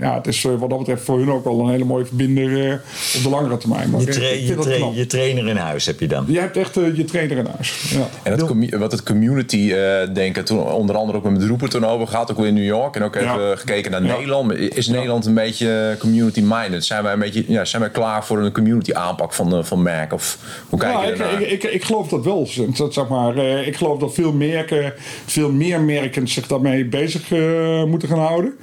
[0.00, 2.82] ja, het is wat dat betreft voor hun ook wel een hele mooie verbinder
[3.16, 3.90] op de langere termijn.
[3.90, 6.24] Maar, je, tra je, tra je, trainer in huis heb je dan?
[6.28, 7.90] Je hebt echt je trainer in huis.
[7.90, 8.08] Ja.
[8.22, 9.74] En dat wat het community
[10.12, 12.64] denken, toen onder andere ook met de roeper toen over gaat, ook weer in New
[12.64, 14.52] York en ook even gekeken naar Nederland.
[14.52, 16.84] Is Nederland een beetje community minded?
[16.84, 19.32] Zijn wij een beetje, ja, zijn wij klaar voor een community aanpak?
[19.34, 20.12] van, uh, van merk?
[20.12, 20.38] Of
[20.68, 22.48] hoe kijk je ik, ik, ik, ik, geloof dat wel.
[22.76, 24.92] Dat, zeg maar, uh, ik geloof dat veel, merken,
[25.26, 28.54] veel meer merken zich daarmee bezig uh, moeten gaan houden.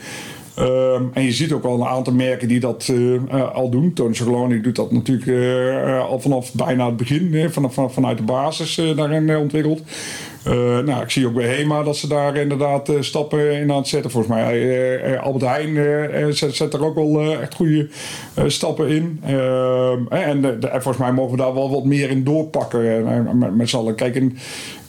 [0.60, 3.94] Um, en je ziet ook al een aantal merken die dat uh, al doen.
[3.94, 8.24] Tony Chocoloni doet dat natuurlijk uh, al vanaf bijna het begin, vanaf, van, vanuit de
[8.24, 9.82] basis daarin ontwikkeld.
[10.48, 13.78] Uh, nou, ik zie ook bij HEMA dat ze daar inderdaad uh, stappen in aan
[13.78, 14.12] het zetten.
[14.12, 14.60] Volgens mij
[15.12, 17.88] uh, Albert Heijn zet, zet, er ook wel echt goede
[18.48, 19.20] stappen in.
[19.26, 23.04] Ehm, en de, volgens mij mogen we daar wel wat meer in doorpakken
[23.38, 23.96] met, met z'n allen.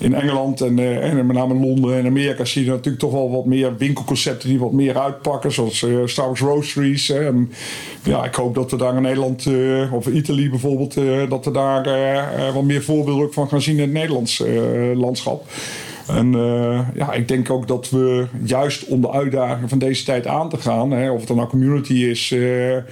[0.03, 3.31] In Engeland en, en met name in Londen en Amerika zie je natuurlijk toch wel
[3.31, 5.53] wat meer winkelconcepten die wat meer uitpakken.
[5.53, 7.11] Zoals Starbucks Roasteries.
[7.11, 7.53] En,
[8.03, 9.47] ja, ik hoop dat we daar in Nederland
[9.93, 10.95] of Italië bijvoorbeeld,
[11.29, 11.85] dat we daar
[12.55, 14.43] wat meer voorbeelden van gaan zien in het Nederlands
[14.95, 15.45] landschap.
[16.17, 20.27] En uh, ja, ik denk ook dat we juist om de uitdagingen van deze tijd
[20.27, 22.83] aan te gaan, hè, of het dan nou community is uh, uh,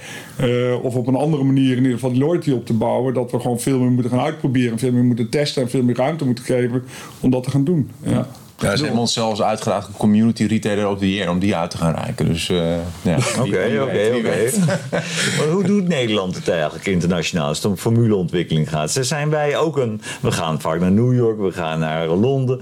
[0.81, 3.59] of op een andere manier in ieder geval loyalty op te bouwen, dat we gewoon
[3.59, 6.83] veel meer moeten gaan uitproberen, veel meer moeten testen en veel meer ruimte moeten geven
[7.19, 7.91] om dat te gaan doen.
[8.03, 8.27] Ja.
[8.61, 11.77] Ja, ze hebben ons zelfs uitgevraagd community retailer of the year om die uit te
[11.77, 12.25] gaan reiken.
[12.25, 13.17] Dus ja.
[13.39, 14.49] Oké, oké, oké.
[15.51, 18.91] Hoe doet Nederland het eigenlijk internationaal als het om formuleontwikkeling gaat?
[18.91, 20.01] Ze zijn wij ook een.
[20.21, 22.61] We gaan vaak naar New York, we gaan naar Londen.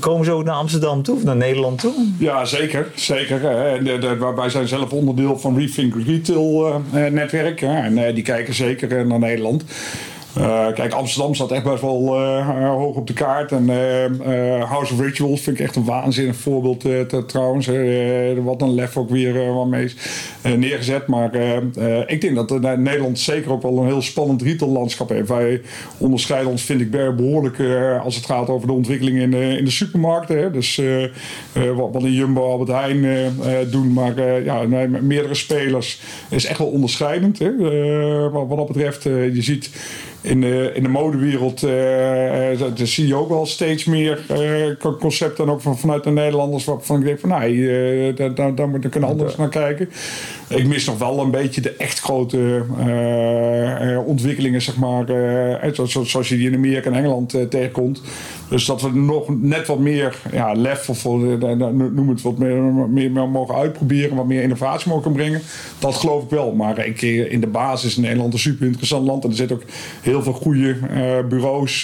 [0.00, 1.92] Komen ze ook naar Amsterdam toe of naar Nederland toe?
[2.18, 2.86] Ja, zeker.
[2.94, 3.40] zeker.
[4.36, 7.62] wij zijn zelf onderdeel van Rethink Retail netwerk.
[7.62, 9.64] En die kijken zeker naar Nederland.
[10.38, 13.52] Uh, kijk, Amsterdam staat echt best wel uh, hoog op de kaart.
[13.52, 16.84] En uh, House of Rituals vind ik echt een waanzinnig voorbeeld
[17.26, 17.66] trouwens.
[18.44, 19.96] wat een lef ook weer waarmee is
[20.56, 21.06] neergezet.
[21.06, 21.34] Maar
[22.06, 25.28] ik denk dat Nederland zeker ook wel een heel spannend retaillandschap heeft.
[25.28, 25.60] Wij
[25.98, 27.56] onderscheiden ons, vind ik, behoorlijk
[28.02, 30.38] als het gaat over de ontwikkeling in, in de supermarkten.
[30.38, 30.50] Hè.
[30.50, 30.80] Dus
[31.74, 33.32] wat, wat een Jumbo, Albert Heijn
[33.70, 33.92] doen.
[33.92, 34.66] Maar ja,
[35.00, 37.38] meerdere spelers is echt wel onderscheidend.
[37.38, 37.50] Hè.
[38.30, 39.70] wat dat betreft, je ziet
[40.22, 45.60] in de, in de modewereld uh, zie je ook wel steeds meer uh, concepten, ook
[45.60, 49.08] van, vanuit de Nederlanders, waarvan ik denk van nee, uh, daar, daar, daar, daar kunnen
[49.08, 49.90] anders naar kijken.
[50.50, 52.62] Ik mis nog wel een beetje de echt grote
[54.06, 55.04] ontwikkelingen, zeg maar,
[55.72, 58.02] zoals, zoals je die in Amerika en Engeland tegenkomt.
[58.48, 63.10] Dus dat we nog net wat meer ja, lef of noem het wat meer, meer,
[63.10, 65.40] meer, mogen uitproberen, wat meer innovatie mogen brengen.
[65.78, 66.52] Dat geloof ik wel.
[66.52, 69.62] Maar ik, in de basis is Nederland een super interessant land en er zit ook
[70.02, 70.76] heel veel goede
[71.28, 71.82] bureaus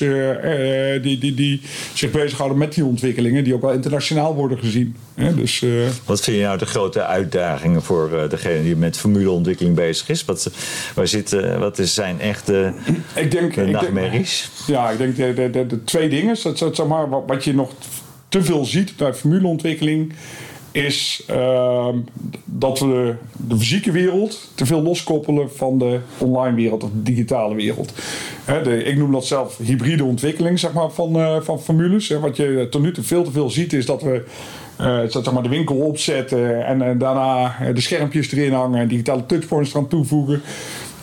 [1.02, 1.60] die, die, die
[1.94, 4.96] zich bezighouden met die ontwikkelingen, die ook wel internationaal worden gezien.
[5.36, 5.64] Dus,
[6.04, 10.24] Wat vind je nou de grote uitdagingen voor degene die met formuleontwikkeling bezig is?
[10.24, 10.50] Wat,
[10.94, 12.72] waar zitten, wat is zijn echte
[13.14, 14.50] ik denk, nachtmerries?
[14.66, 16.36] ja, ik denk de, de, de, de twee dingen.
[16.42, 17.72] Dat, dat, zeg maar, wat, wat je nog
[18.28, 20.12] te veel ziet bij formuleontwikkeling
[20.76, 21.88] is uh,
[22.44, 27.54] dat we de fysieke wereld te veel loskoppelen van de online wereld of de digitale
[27.54, 27.92] wereld.
[28.84, 32.08] ik noem dat zelf hybride ontwikkeling zeg maar, van, uh, van formules.
[32.08, 34.24] wat je tot nu toe veel te veel ziet is dat we
[34.80, 39.26] uh, zeg maar, de winkel opzetten en, en daarna de schermpjes erin hangen en digitale
[39.26, 40.42] touchpoints eraan toevoegen.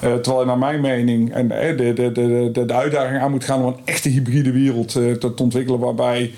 [0.04, 2.12] Uh, terwijl naar mijn mening en, uh, de, de,
[2.52, 5.80] de, de, uitdaging aan moet gaan om een echte hybride wereld uh, te, ontwikkelen.
[5.80, 6.32] Waarbij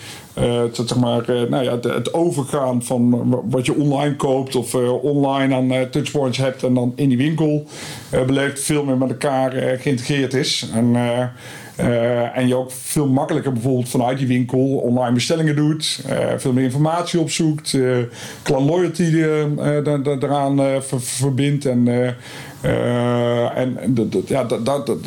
[0.72, 6.38] zeg maar, nou ja, het overgaan van wat je online koopt of online aan touchpoints
[6.38, 7.66] hebt en dan in die winkel
[8.26, 10.70] beleeft veel meer met elkaar geïntegreerd is.
[10.74, 10.96] En,
[12.34, 16.06] en je ook veel makkelijker bijvoorbeeld vanuit die winkel online bestellingen doet,
[16.38, 17.78] veel meer informatie opzoekt,
[18.42, 19.04] klant loyalty
[20.20, 23.78] eraan verbindt en uh, en
[24.26, 24.44] ja,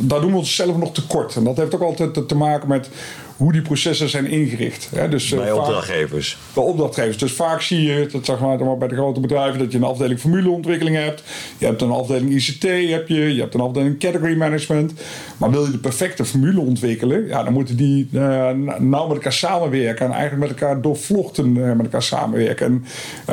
[0.00, 1.36] daar doen we onszelf nog tekort.
[1.36, 2.88] En dat heeft ook altijd te maken met
[3.38, 4.88] hoe die processen zijn ingericht.
[4.94, 5.08] Hè?
[5.08, 6.38] Dus, bij uh, opdrachtgevers.
[6.52, 7.18] Bij opdrachtgevers.
[7.18, 10.20] Dus vaak zie je, dat zeg maar, bij de grote bedrijven, dat je een afdeling
[10.20, 11.22] formuleontwikkeling hebt.
[11.58, 14.92] Je hebt een afdeling ICT, heb je, je hebt een afdeling category management.
[15.36, 18.20] Maar wil je de perfecte formule ontwikkelen, ja, dan moeten die uh,
[18.78, 22.66] nou met elkaar samenwerken en eigenlijk met elkaar doorvlochten uh, met elkaar samenwerken.
[22.66, 22.84] En,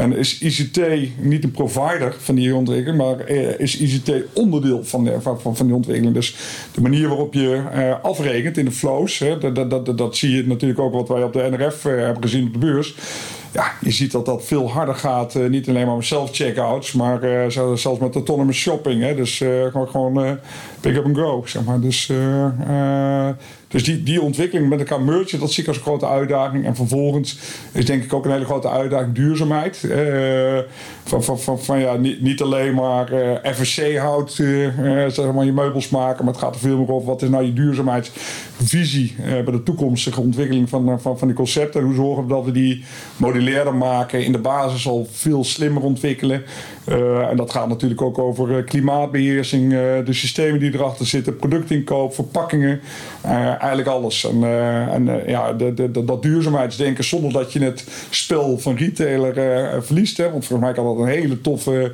[0.02, 0.80] en, is ICT
[1.22, 5.76] niet een provider van die ontwikkeling, maar is ICT onderdeel van, de, van, van, die
[5.76, 6.14] ontwikkeling.
[6.14, 6.36] Dus
[6.72, 7.64] de manier waarop je
[8.02, 11.34] afrekent in de flows, hè, dat, dat, dat zie je natuurlijk ook wat wij op
[11.34, 12.96] de NRF eh, hebben gezien op de beurs.
[13.52, 15.36] Ja, je ziet dat dat veel harder gaat.
[15.36, 19.02] Uh, niet alleen maar met self-checkouts, maar uh, zelfs met autonomous shopping.
[19.02, 19.16] Hè?
[19.16, 20.40] Dus gewoon, gewoon
[20.80, 21.80] pick up and go, zeg maar.
[21.80, 22.10] Dus
[23.76, 26.66] dus die, die ontwikkeling met elkaar mergen, dat zie ik als een grote uitdaging.
[26.66, 27.38] En vervolgens
[27.72, 29.88] is denk ik ook een hele grote uitdaging duurzaamheid.
[31.04, 34.70] Van, van, van, van, ja, niet, niet alleen maar eh, FSC hout, uh,
[35.08, 37.44] zeg maar je meubels maken, maar het gaat er veel meer over wat is nou
[37.44, 37.54] je
[38.58, 41.80] duurzaamheidsvisie bij de toekomstige ontwikkeling van, van, van die concepten.
[41.80, 42.84] En hoe zorgen we dat we die
[43.18, 46.44] modulairder maken, in de basis al veel slimmer ontwikkelen.
[47.30, 49.70] en dat gaat natuurlijk ook over klimaatbeheersing,
[50.06, 52.80] de systemen die erachter zitten, productinkoop, verpakkingen
[53.22, 54.26] eigenlijk alles.
[54.26, 54.44] En,
[54.92, 60.18] en ja, de, de, dat duurzaamheidsdenken zonder dat je het spel van retailer verliest.
[60.18, 60.32] Hè?
[60.32, 61.92] Want volgens mij kan dat een hele toffe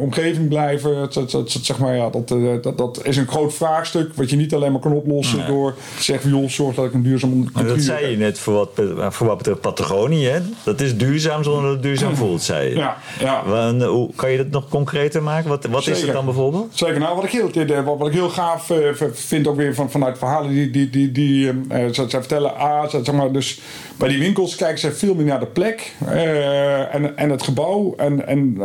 [0.00, 0.96] omgeving blijven.
[0.96, 2.28] Het, het, zeg maar, ja, dat,
[2.62, 5.49] dat, dat is een groot vraagstuk wat je niet alleen maar kan oplossen.
[5.50, 8.54] Door te zeggen: joh, zorg dat ik een duurzaam Maar Dat zei je net voor
[8.54, 8.70] wat,
[9.14, 10.26] voor wat betreft Patagonië.
[10.26, 10.40] Hè?
[10.64, 12.76] Dat is duurzaam zonder dat het duurzaam voelt, zei je.
[12.76, 13.72] Ja, ja.
[13.86, 15.48] Hoe kan je dat nog concreter maken?
[15.48, 16.70] Wat, wat is het dan bijvoorbeeld?
[16.74, 17.00] Zeker.
[17.00, 17.50] Nou, wat ik heel,
[17.84, 18.78] wat, wat ik heel gaaf uh,
[19.12, 21.52] vind, ook weer van, vanuit verhalen die, die, die, die uh,
[21.90, 23.60] zij vertellen: ah, zeg maar, dus
[24.00, 25.92] bij die winkels kijken ze veel meer naar de plek
[26.90, 27.94] en, en het gebouw.
[27.96, 28.56] En, en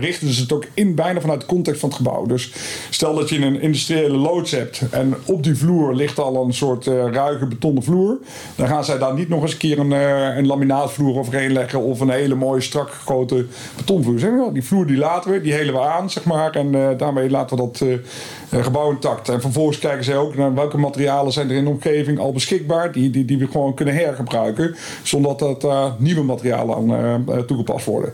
[0.00, 2.26] richten ze het ook in bijna vanuit de context van het gebouw.
[2.26, 2.52] Dus
[2.90, 6.86] stel dat je een industriële loods hebt en op die vloer ligt al een soort
[6.86, 8.18] uh, ruige betonnen vloer.
[8.56, 9.90] Dan gaan zij daar niet nog eens een keer een,
[10.38, 14.18] een laminaatvloer overheen leggen of een hele mooie strak gegoten betonvloer.
[14.18, 16.50] Zeg maar, die vloer die laten we, die helen we aan, zeg maar.
[16.50, 17.82] En daarmee laten we dat
[18.50, 19.28] gebouw intact.
[19.28, 22.92] En vervolgens kijken zij ook naar welke materialen zijn er in de omgeving al beschikbaar,
[22.92, 28.12] die, die, die we gewoon kunnen hergebruiken, zonder dat er nieuwe materialen aan toegepast worden.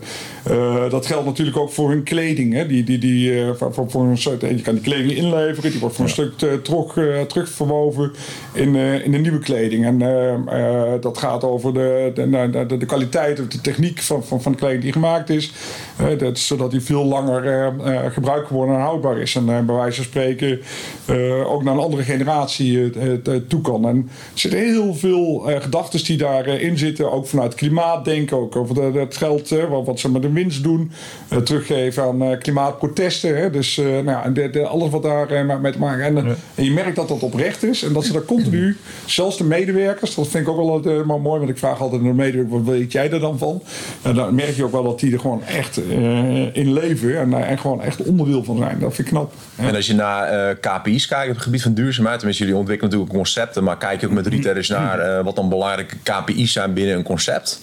[0.89, 2.53] dat geldt natuurlijk ook voor hun kleding.
[2.53, 2.67] Hè?
[2.67, 6.05] Die, die, die, voor, voor een soort, je kan die kleding inleveren, die wordt voor
[6.05, 8.11] een stuk uh, terug, uh, terug verwoven
[8.53, 9.85] in, in de nieuwe kleding.
[9.85, 9.99] En
[11.01, 14.57] dat gaat over de, de, de, de, kwaliteit of de techniek van, van, van de
[14.57, 15.53] kleding die gemaakt is.
[16.17, 17.73] dat, zodat die veel langer
[18.11, 19.35] gebruikt worden en houdbaar is.
[19.35, 20.26] En bij wijze van spreken
[21.45, 22.91] ook naar een andere generatie
[23.47, 23.87] toe kan.
[23.87, 23.95] En
[24.33, 29.49] er zitten heel veel gedachten die daarin zitten, ook vanuit klimaatdenken, ook over het geld,
[29.49, 30.91] wat, wat ze met de winst doen,
[31.43, 33.37] teruggeven aan uh, klimaatprotesten.
[33.37, 33.49] Hè?
[33.49, 36.71] Dus uh, nou, de, de, alles wat daar uh, mee te maken en, en, je
[36.71, 40.43] merkt dat dat oprecht is en dat ze daar continu, zelfs de medewerkers, dat vind
[40.43, 42.91] ik ook wel altijd, maar mooi, want ik vraag altijd aan de medewerker, wat weet
[42.91, 43.61] jij er dan van?
[44.01, 45.77] En dan merk je ook wel dat die er gewoon echt
[46.53, 48.79] in leven en, en gewoon echt onderdeel van zijn.
[48.79, 49.33] Dat vind ik knap.
[49.55, 50.16] En als je naar
[50.59, 54.07] KPI's kijkt op het gebied van duurzaamheid, tenminste jullie ontwikkelen natuurlijk concepten, maar kijk je
[54.07, 57.59] ook met retailers naar wat dan belangrijke KPI's zijn binnen een concept?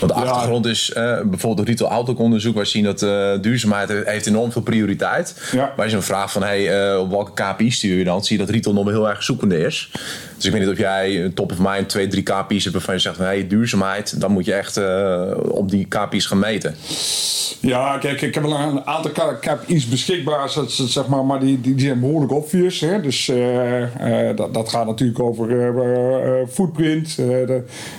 [0.00, 2.54] Want de achtergrond is uh, bijvoorbeeld retail auto-onderzoek.
[2.54, 5.48] Waar zien dat uh, duurzaamheid heeft enorm veel prioriteit.
[5.52, 5.58] Ja.
[5.58, 8.24] Maar als je een vraag van hey, uh, op welke KPI stuur je dan?
[8.24, 9.90] zie je dat retail nog heel erg zoekende is.
[10.40, 13.00] Dus ik weet niet of jij top of mind twee, drie KPI's hebt waarvan je
[13.00, 14.80] zegt van hey, duurzaamheid, dan moet je echt
[15.50, 16.74] op die KPI's gaan meten.
[17.60, 22.00] Ja, kijk, ik heb wel een aantal KPI's beschikbaar, zeg maar, maar die, die, zijn
[22.00, 22.80] behoorlijk obvious.
[22.80, 23.00] Hè?
[23.00, 23.32] Dus
[24.36, 25.48] dat, dat gaat natuurlijk over
[26.48, 27.18] footprint.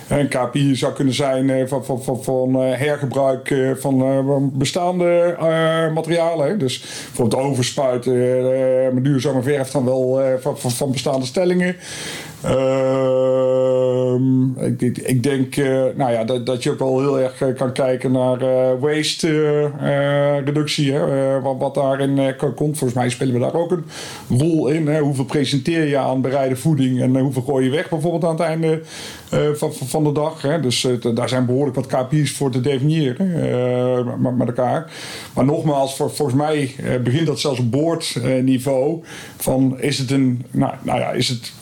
[0.08, 5.36] een KPI zou kunnen zijn van van, van, eh, hergebruik eh, van eh, bestaande
[5.94, 6.58] materialen.
[6.58, 11.76] Dus bijvoorbeeld overspuiten duurzame verf dan wel van, van, van bestaande stellingen.
[12.42, 14.22] Ehm,
[14.64, 15.56] ik, ik, denk
[15.96, 18.38] nou ja, dat, dat je ook wel heel erg kan kijken naar
[18.80, 19.70] waste
[20.44, 20.92] reductie.
[20.92, 22.78] Hè, wat, wat daarin komt.
[22.78, 23.84] Volgens mij spelen we daar ook een
[24.38, 24.86] rol in.
[24.86, 25.00] Hè.
[25.00, 28.82] Hoeveel presenteer je aan bereide voeding en hoeveel gooi je weg bijvoorbeeld aan het einde
[29.54, 30.42] van, van de dag.
[30.42, 30.60] Hè.
[30.60, 33.30] Dus daar zijn behoorlijk wat KPI's voor te definiëren
[34.20, 34.92] met, met elkaar.
[35.34, 39.02] Maar nogmaals, voor, volgens mij begint dat zelfs op boordniveau.
[39.36, 41.52] van is het een, nou, nou ja, is het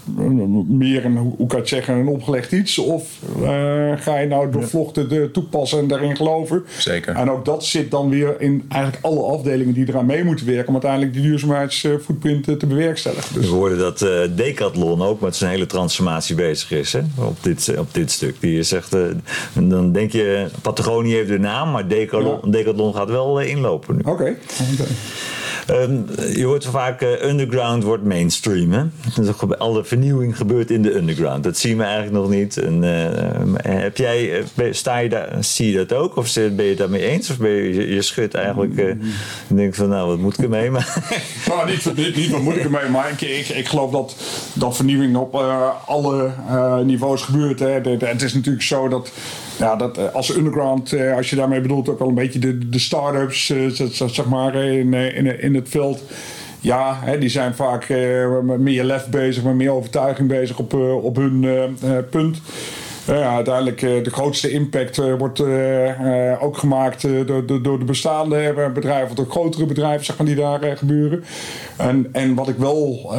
[0.70, 2.78] meer een, hoe kan ik het zeggen, een opgelegd iets?
[2.78, 3.46] Of uh,
[3.96, 6.64] ga je nou doorvlochten toepassen en daarin geloven?
[6.78, 7.14] Zeker.
[7.14, 10.66] En ook dat zit dan weer in eigenlijk alle afdelingen die eraan mee moeten werken
[10.66, 13.35] om uiteindelijk die duurzaamheidsvoetprint te bewerkstelligen.
[13.35, 13.48] Dus.
[13.48, 17.00] We hoorden dat uh, Decathlon ook met zijn hele transformatie bezig is hè?
[17.16, 18.37] Op, dit, op dit stuk.
[18.40, 19.02] Die zegt, uh,
[19.52, 24.00] dan denk je, Patagonie heeft de naam, maar Decathlon, Decathlon gaat wel inlopen nu.
[24.00, 24.11] Oké.
[24.11, 24.37] Okay.
[25.70, 26.04] Um,
[26.35, 28.72] je hoort vaak uh, underground wordt mainstream.
[28.72, 28.83] Hè?
[29.59, 31.44] Alle vernieuwing gebeurt in de underground.
[31.44, 32.56] Dat zien we eigenlijk nog niet.
[32.56, 36.16] En, uh, heb jij, sta je daar, zie je dat ook?
[36.16, 37.30] Of ben je het daarmee eens?
[37.30, 39.00] Of ben je, je schudt eigenlijk en
[39.48, 40.70] denkt van nou, wat moet ik ermee?
[40.70, 41.12] Maar
[41.48, 44.16] nou, niet, niet, niet wat moet ik ermee, maar ik, ik, ik geloof dat,
[44.52, 45.34] dat vernieuwing op
[45.86, 46.30] alle
[46.84, 47.58] niveaus gebeurt.
[47.58, 47.80] Hè.
[47.98, 49.10] Het is natuurlijk zo dat
[49.60, 52.68] ja, dat, eh, als underground, eh, als je daarmee bedoelt ook wel een beetje de,
[52.68, 53.68] de start-ups, eh,
[54.06, 54.94] zeg maar, in,
[55.40, 56.02] in het veld.
[56.60, 57.88] Ja, hè, die zijn vaak
[58.58, 61.46] meer lef bezig, maar meer overtuiging bezig op, op hun
[62.10, 62.40] punt.
[63.06, 68.70] Ja, uiteindelijk uh, de grootste impact uh, wordt uh, ook gemaakt door, door, de bestaande
[68.74, 71.24] bedrijven, of de grotere bedrijven zeg maar, die daar gebeuren.
[71.76, 73.12] En, en wat ik wel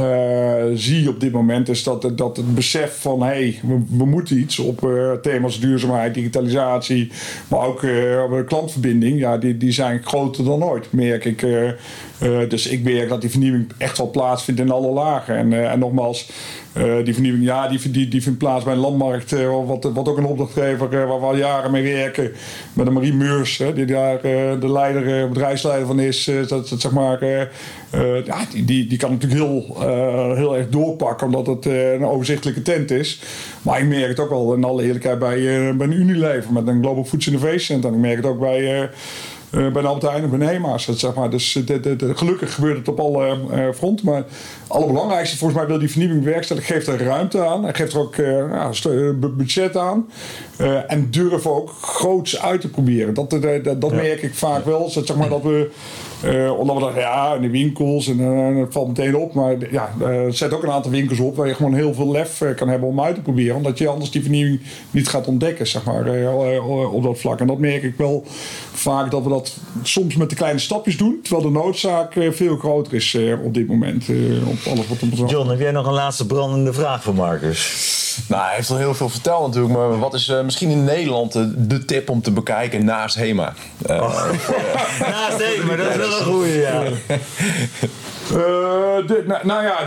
[0.74, 4.60] zie op dit moment is dat, dat het besef van hé, hey, we, moeten iets
[4.60, 4.89] op
[5.22, 7.12] thema's duurzaamheid, digitalisatie,
[7.48, 7.86] maar ook
[8.46, 11.46] klantverbinding, ja, die, die zijn groter dan ooit, merk ik.
[12.50, 15.36] dus ik merk dat die vernieuwing echt wel plaatsvindt in alle lagen.
[15.36, 16.32] En, en nogmaals,
[17.04, 19.32] die vernieuwing, ja, die, die, die vindt plaats bij een landmarkt,
[19.80, 22.32] wat, ook een opdrachtgever uh, waar we al jaren mee werken.
[22.74, 26.32] Met de Marie Meurs, die daar de leider, bedrijfsleider van is.
[26.48, 27.26] dat, dat, zeg maar,
[28.26, 29.76] ja, die, die, die kan natuurlijk heel,
[30.36, 33.22] heel erg doorpakken, omdat het een overzichtelijke tent is.
[33.62, 37.06] Maar ik merk het ook wel in alle eerlijkheid bij, bij Unilever met een Global
[37.06, 37.90] Foods Innovation Center.
[37.90, 38.90] En ik merk het ook bij
[39.52, 40.90] uh, bij de Albert Heijn en bij Nema's.
[40.90, 41.30] Zeg maar.
[41.30, 44.06] Dus de, de, de, gelukkig gebeurt het op alle uh, fronten.
[44.06, 44.26] Maar het
[44.68, 46.76] allerbelangrijkste, volgens mij wil die vernieuwing bewerkstelligen.
[46.76, 47.64] Geeft er ruimte aan.
[47.64, 48.16] Hij geeft er ook
[49.38, 50.10] budget aan.
[50.88, 53.14] en durf ook groots uit te proberen.
[53.14, 54.90] Dat, dat, dat merk ik vaak wel.
[54.90, 55.72] Zeg maar, dat we
[56.26, 59.34] uh, omdat we dachten, ja, in de winkels en uh, het valt meteen op.
[59.34, 62.44] Maar ja, uh, zet ook een aantal winkels op waar je gewoon heel veel lef
[62.56, 63.56] kan hebben om uit te proberen.
[63.56, 66.32] Omdat je anders die vernieuwing niet gaat ontdekken, zeg maar,
[66.92, 67.40] op dat vlak.
[67.40, 68.24] En dat merk ik wel
[68.74, 71.20] vaak dat we dat soms met de kleine stapjes doen.
[71.24, 74.06] Terwijl de noodzaak veel groter is op dit moment.
[74.46, 78.00] op alles wat John, heb jij nog een laatste brandende vraag voor Marcus?
[78.28, 79.74] Nou, hij heeft al heel veel verteld natuurlijk.
[79.74, 81.34] Maar wat is misschien in Nederland
[81.70, 83.54] de, tip om te bekijken naast HEMA?
[83.86, 84.00] Oh.
[85.00, 86.84] naast HEMA, dat is wel een goede, ja.
[89.08, 89.86] De, nou, ja,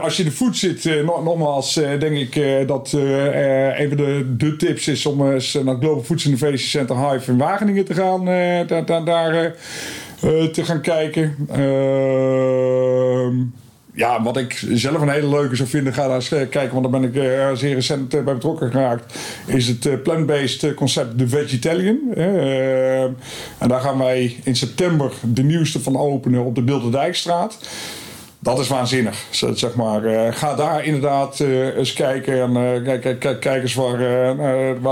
[0.00, 4.56] als je de voet zit, uh, nogmaals, uh, denk ik dat een van de, de
[4.56, 8.24] tips is om eens naar Global Foods Innovation Center Hive in Wageningen te gaan,
[8.84, 9.54] daar, daar
[10.52, 11.36] te gaan kijken.
[11.50, 13.34] Ehm,
[13.96, 17.00] ja, wat ik zelf een hele leuke zou vinden, ga daar eens kijken, want daar
[17.00, 17.14] ben ik
[17.58, 21.98] zeer recent bij betrokken geraakt, is het plant-based concept The Vegetarian.
[22.16, 27.58] Uh, en daar gaan wij in september de nieuwste van openen op de Bilderdijkstraat
[28.46, 30.04] dat is waanzinnig, zeg maar.
[30.04, 33.98] Uh, ga daar inderdaad uh, eens kijken en uh, kijk, kijk, kijk eens waar,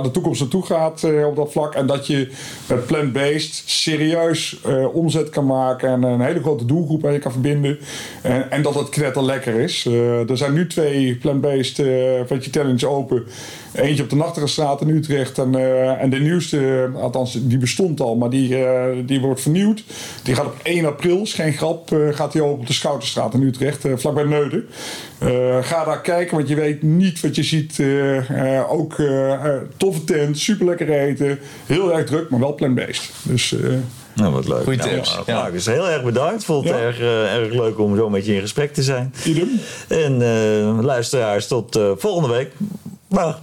[0.03, 1.75] de toekomst naartoe gaat op dat vlak.
[1.75, 2.31] En dat je
[2.69, 4.61] met plant-based serieus
[4.93, 7.79] omzet kan maken en een hele grote doelgroep je kan verbinden.
[8.23, 9.85] En, en dat het knetter lekker is.
[10.29, 11.83] er zijn nu twee plant-based
[12.27, 13.27] vegetarians open.
[13.75, 15.39] Eentje op de Nachterstraat in Utrecht.
[15.39, 15.55] En,
[15.99, 18.57] en de nieuwste, althans die bestond al, maar die,
[19.05, 19.85] die wordt vernieuwd.
[20.23, 23.43] Die gaat op 1 april, is geen grap, gaat die open op de Schouterstraat in
[23.43, 24.67] Utrecht, uh, vlakbij Neuden.
[25.23, 27.79] Uh, ga daar kijken, want je weet niet wat je ziet.
[27.79, 28.97] Uh, ook
[29.77, 31.39] toffe tent, super lekker eten.
[31.67, 33.11] Heel erg druk, maar wel plant-based.
[33.23, 33.55] Dus...
[34.15, 34.63] Nou, wat leuk.
[34.63, 35.15] Goeie tips.
[35.15, 35.51] Nou, ja.
[35.51, 36.45] Dus heel erg bedankt.
[36.45, 36.81] Vond het ja.
[36.81, 37.01] erg,
[37.41, 39.15] erg leuk om zo met je in gesprek te zijn.
[39.25, 39.49] Idem.
[39.89, 40.19] En
[40.85, 42.53] luisteraars, tot volgende week.
[43.09, 43.41] Dag.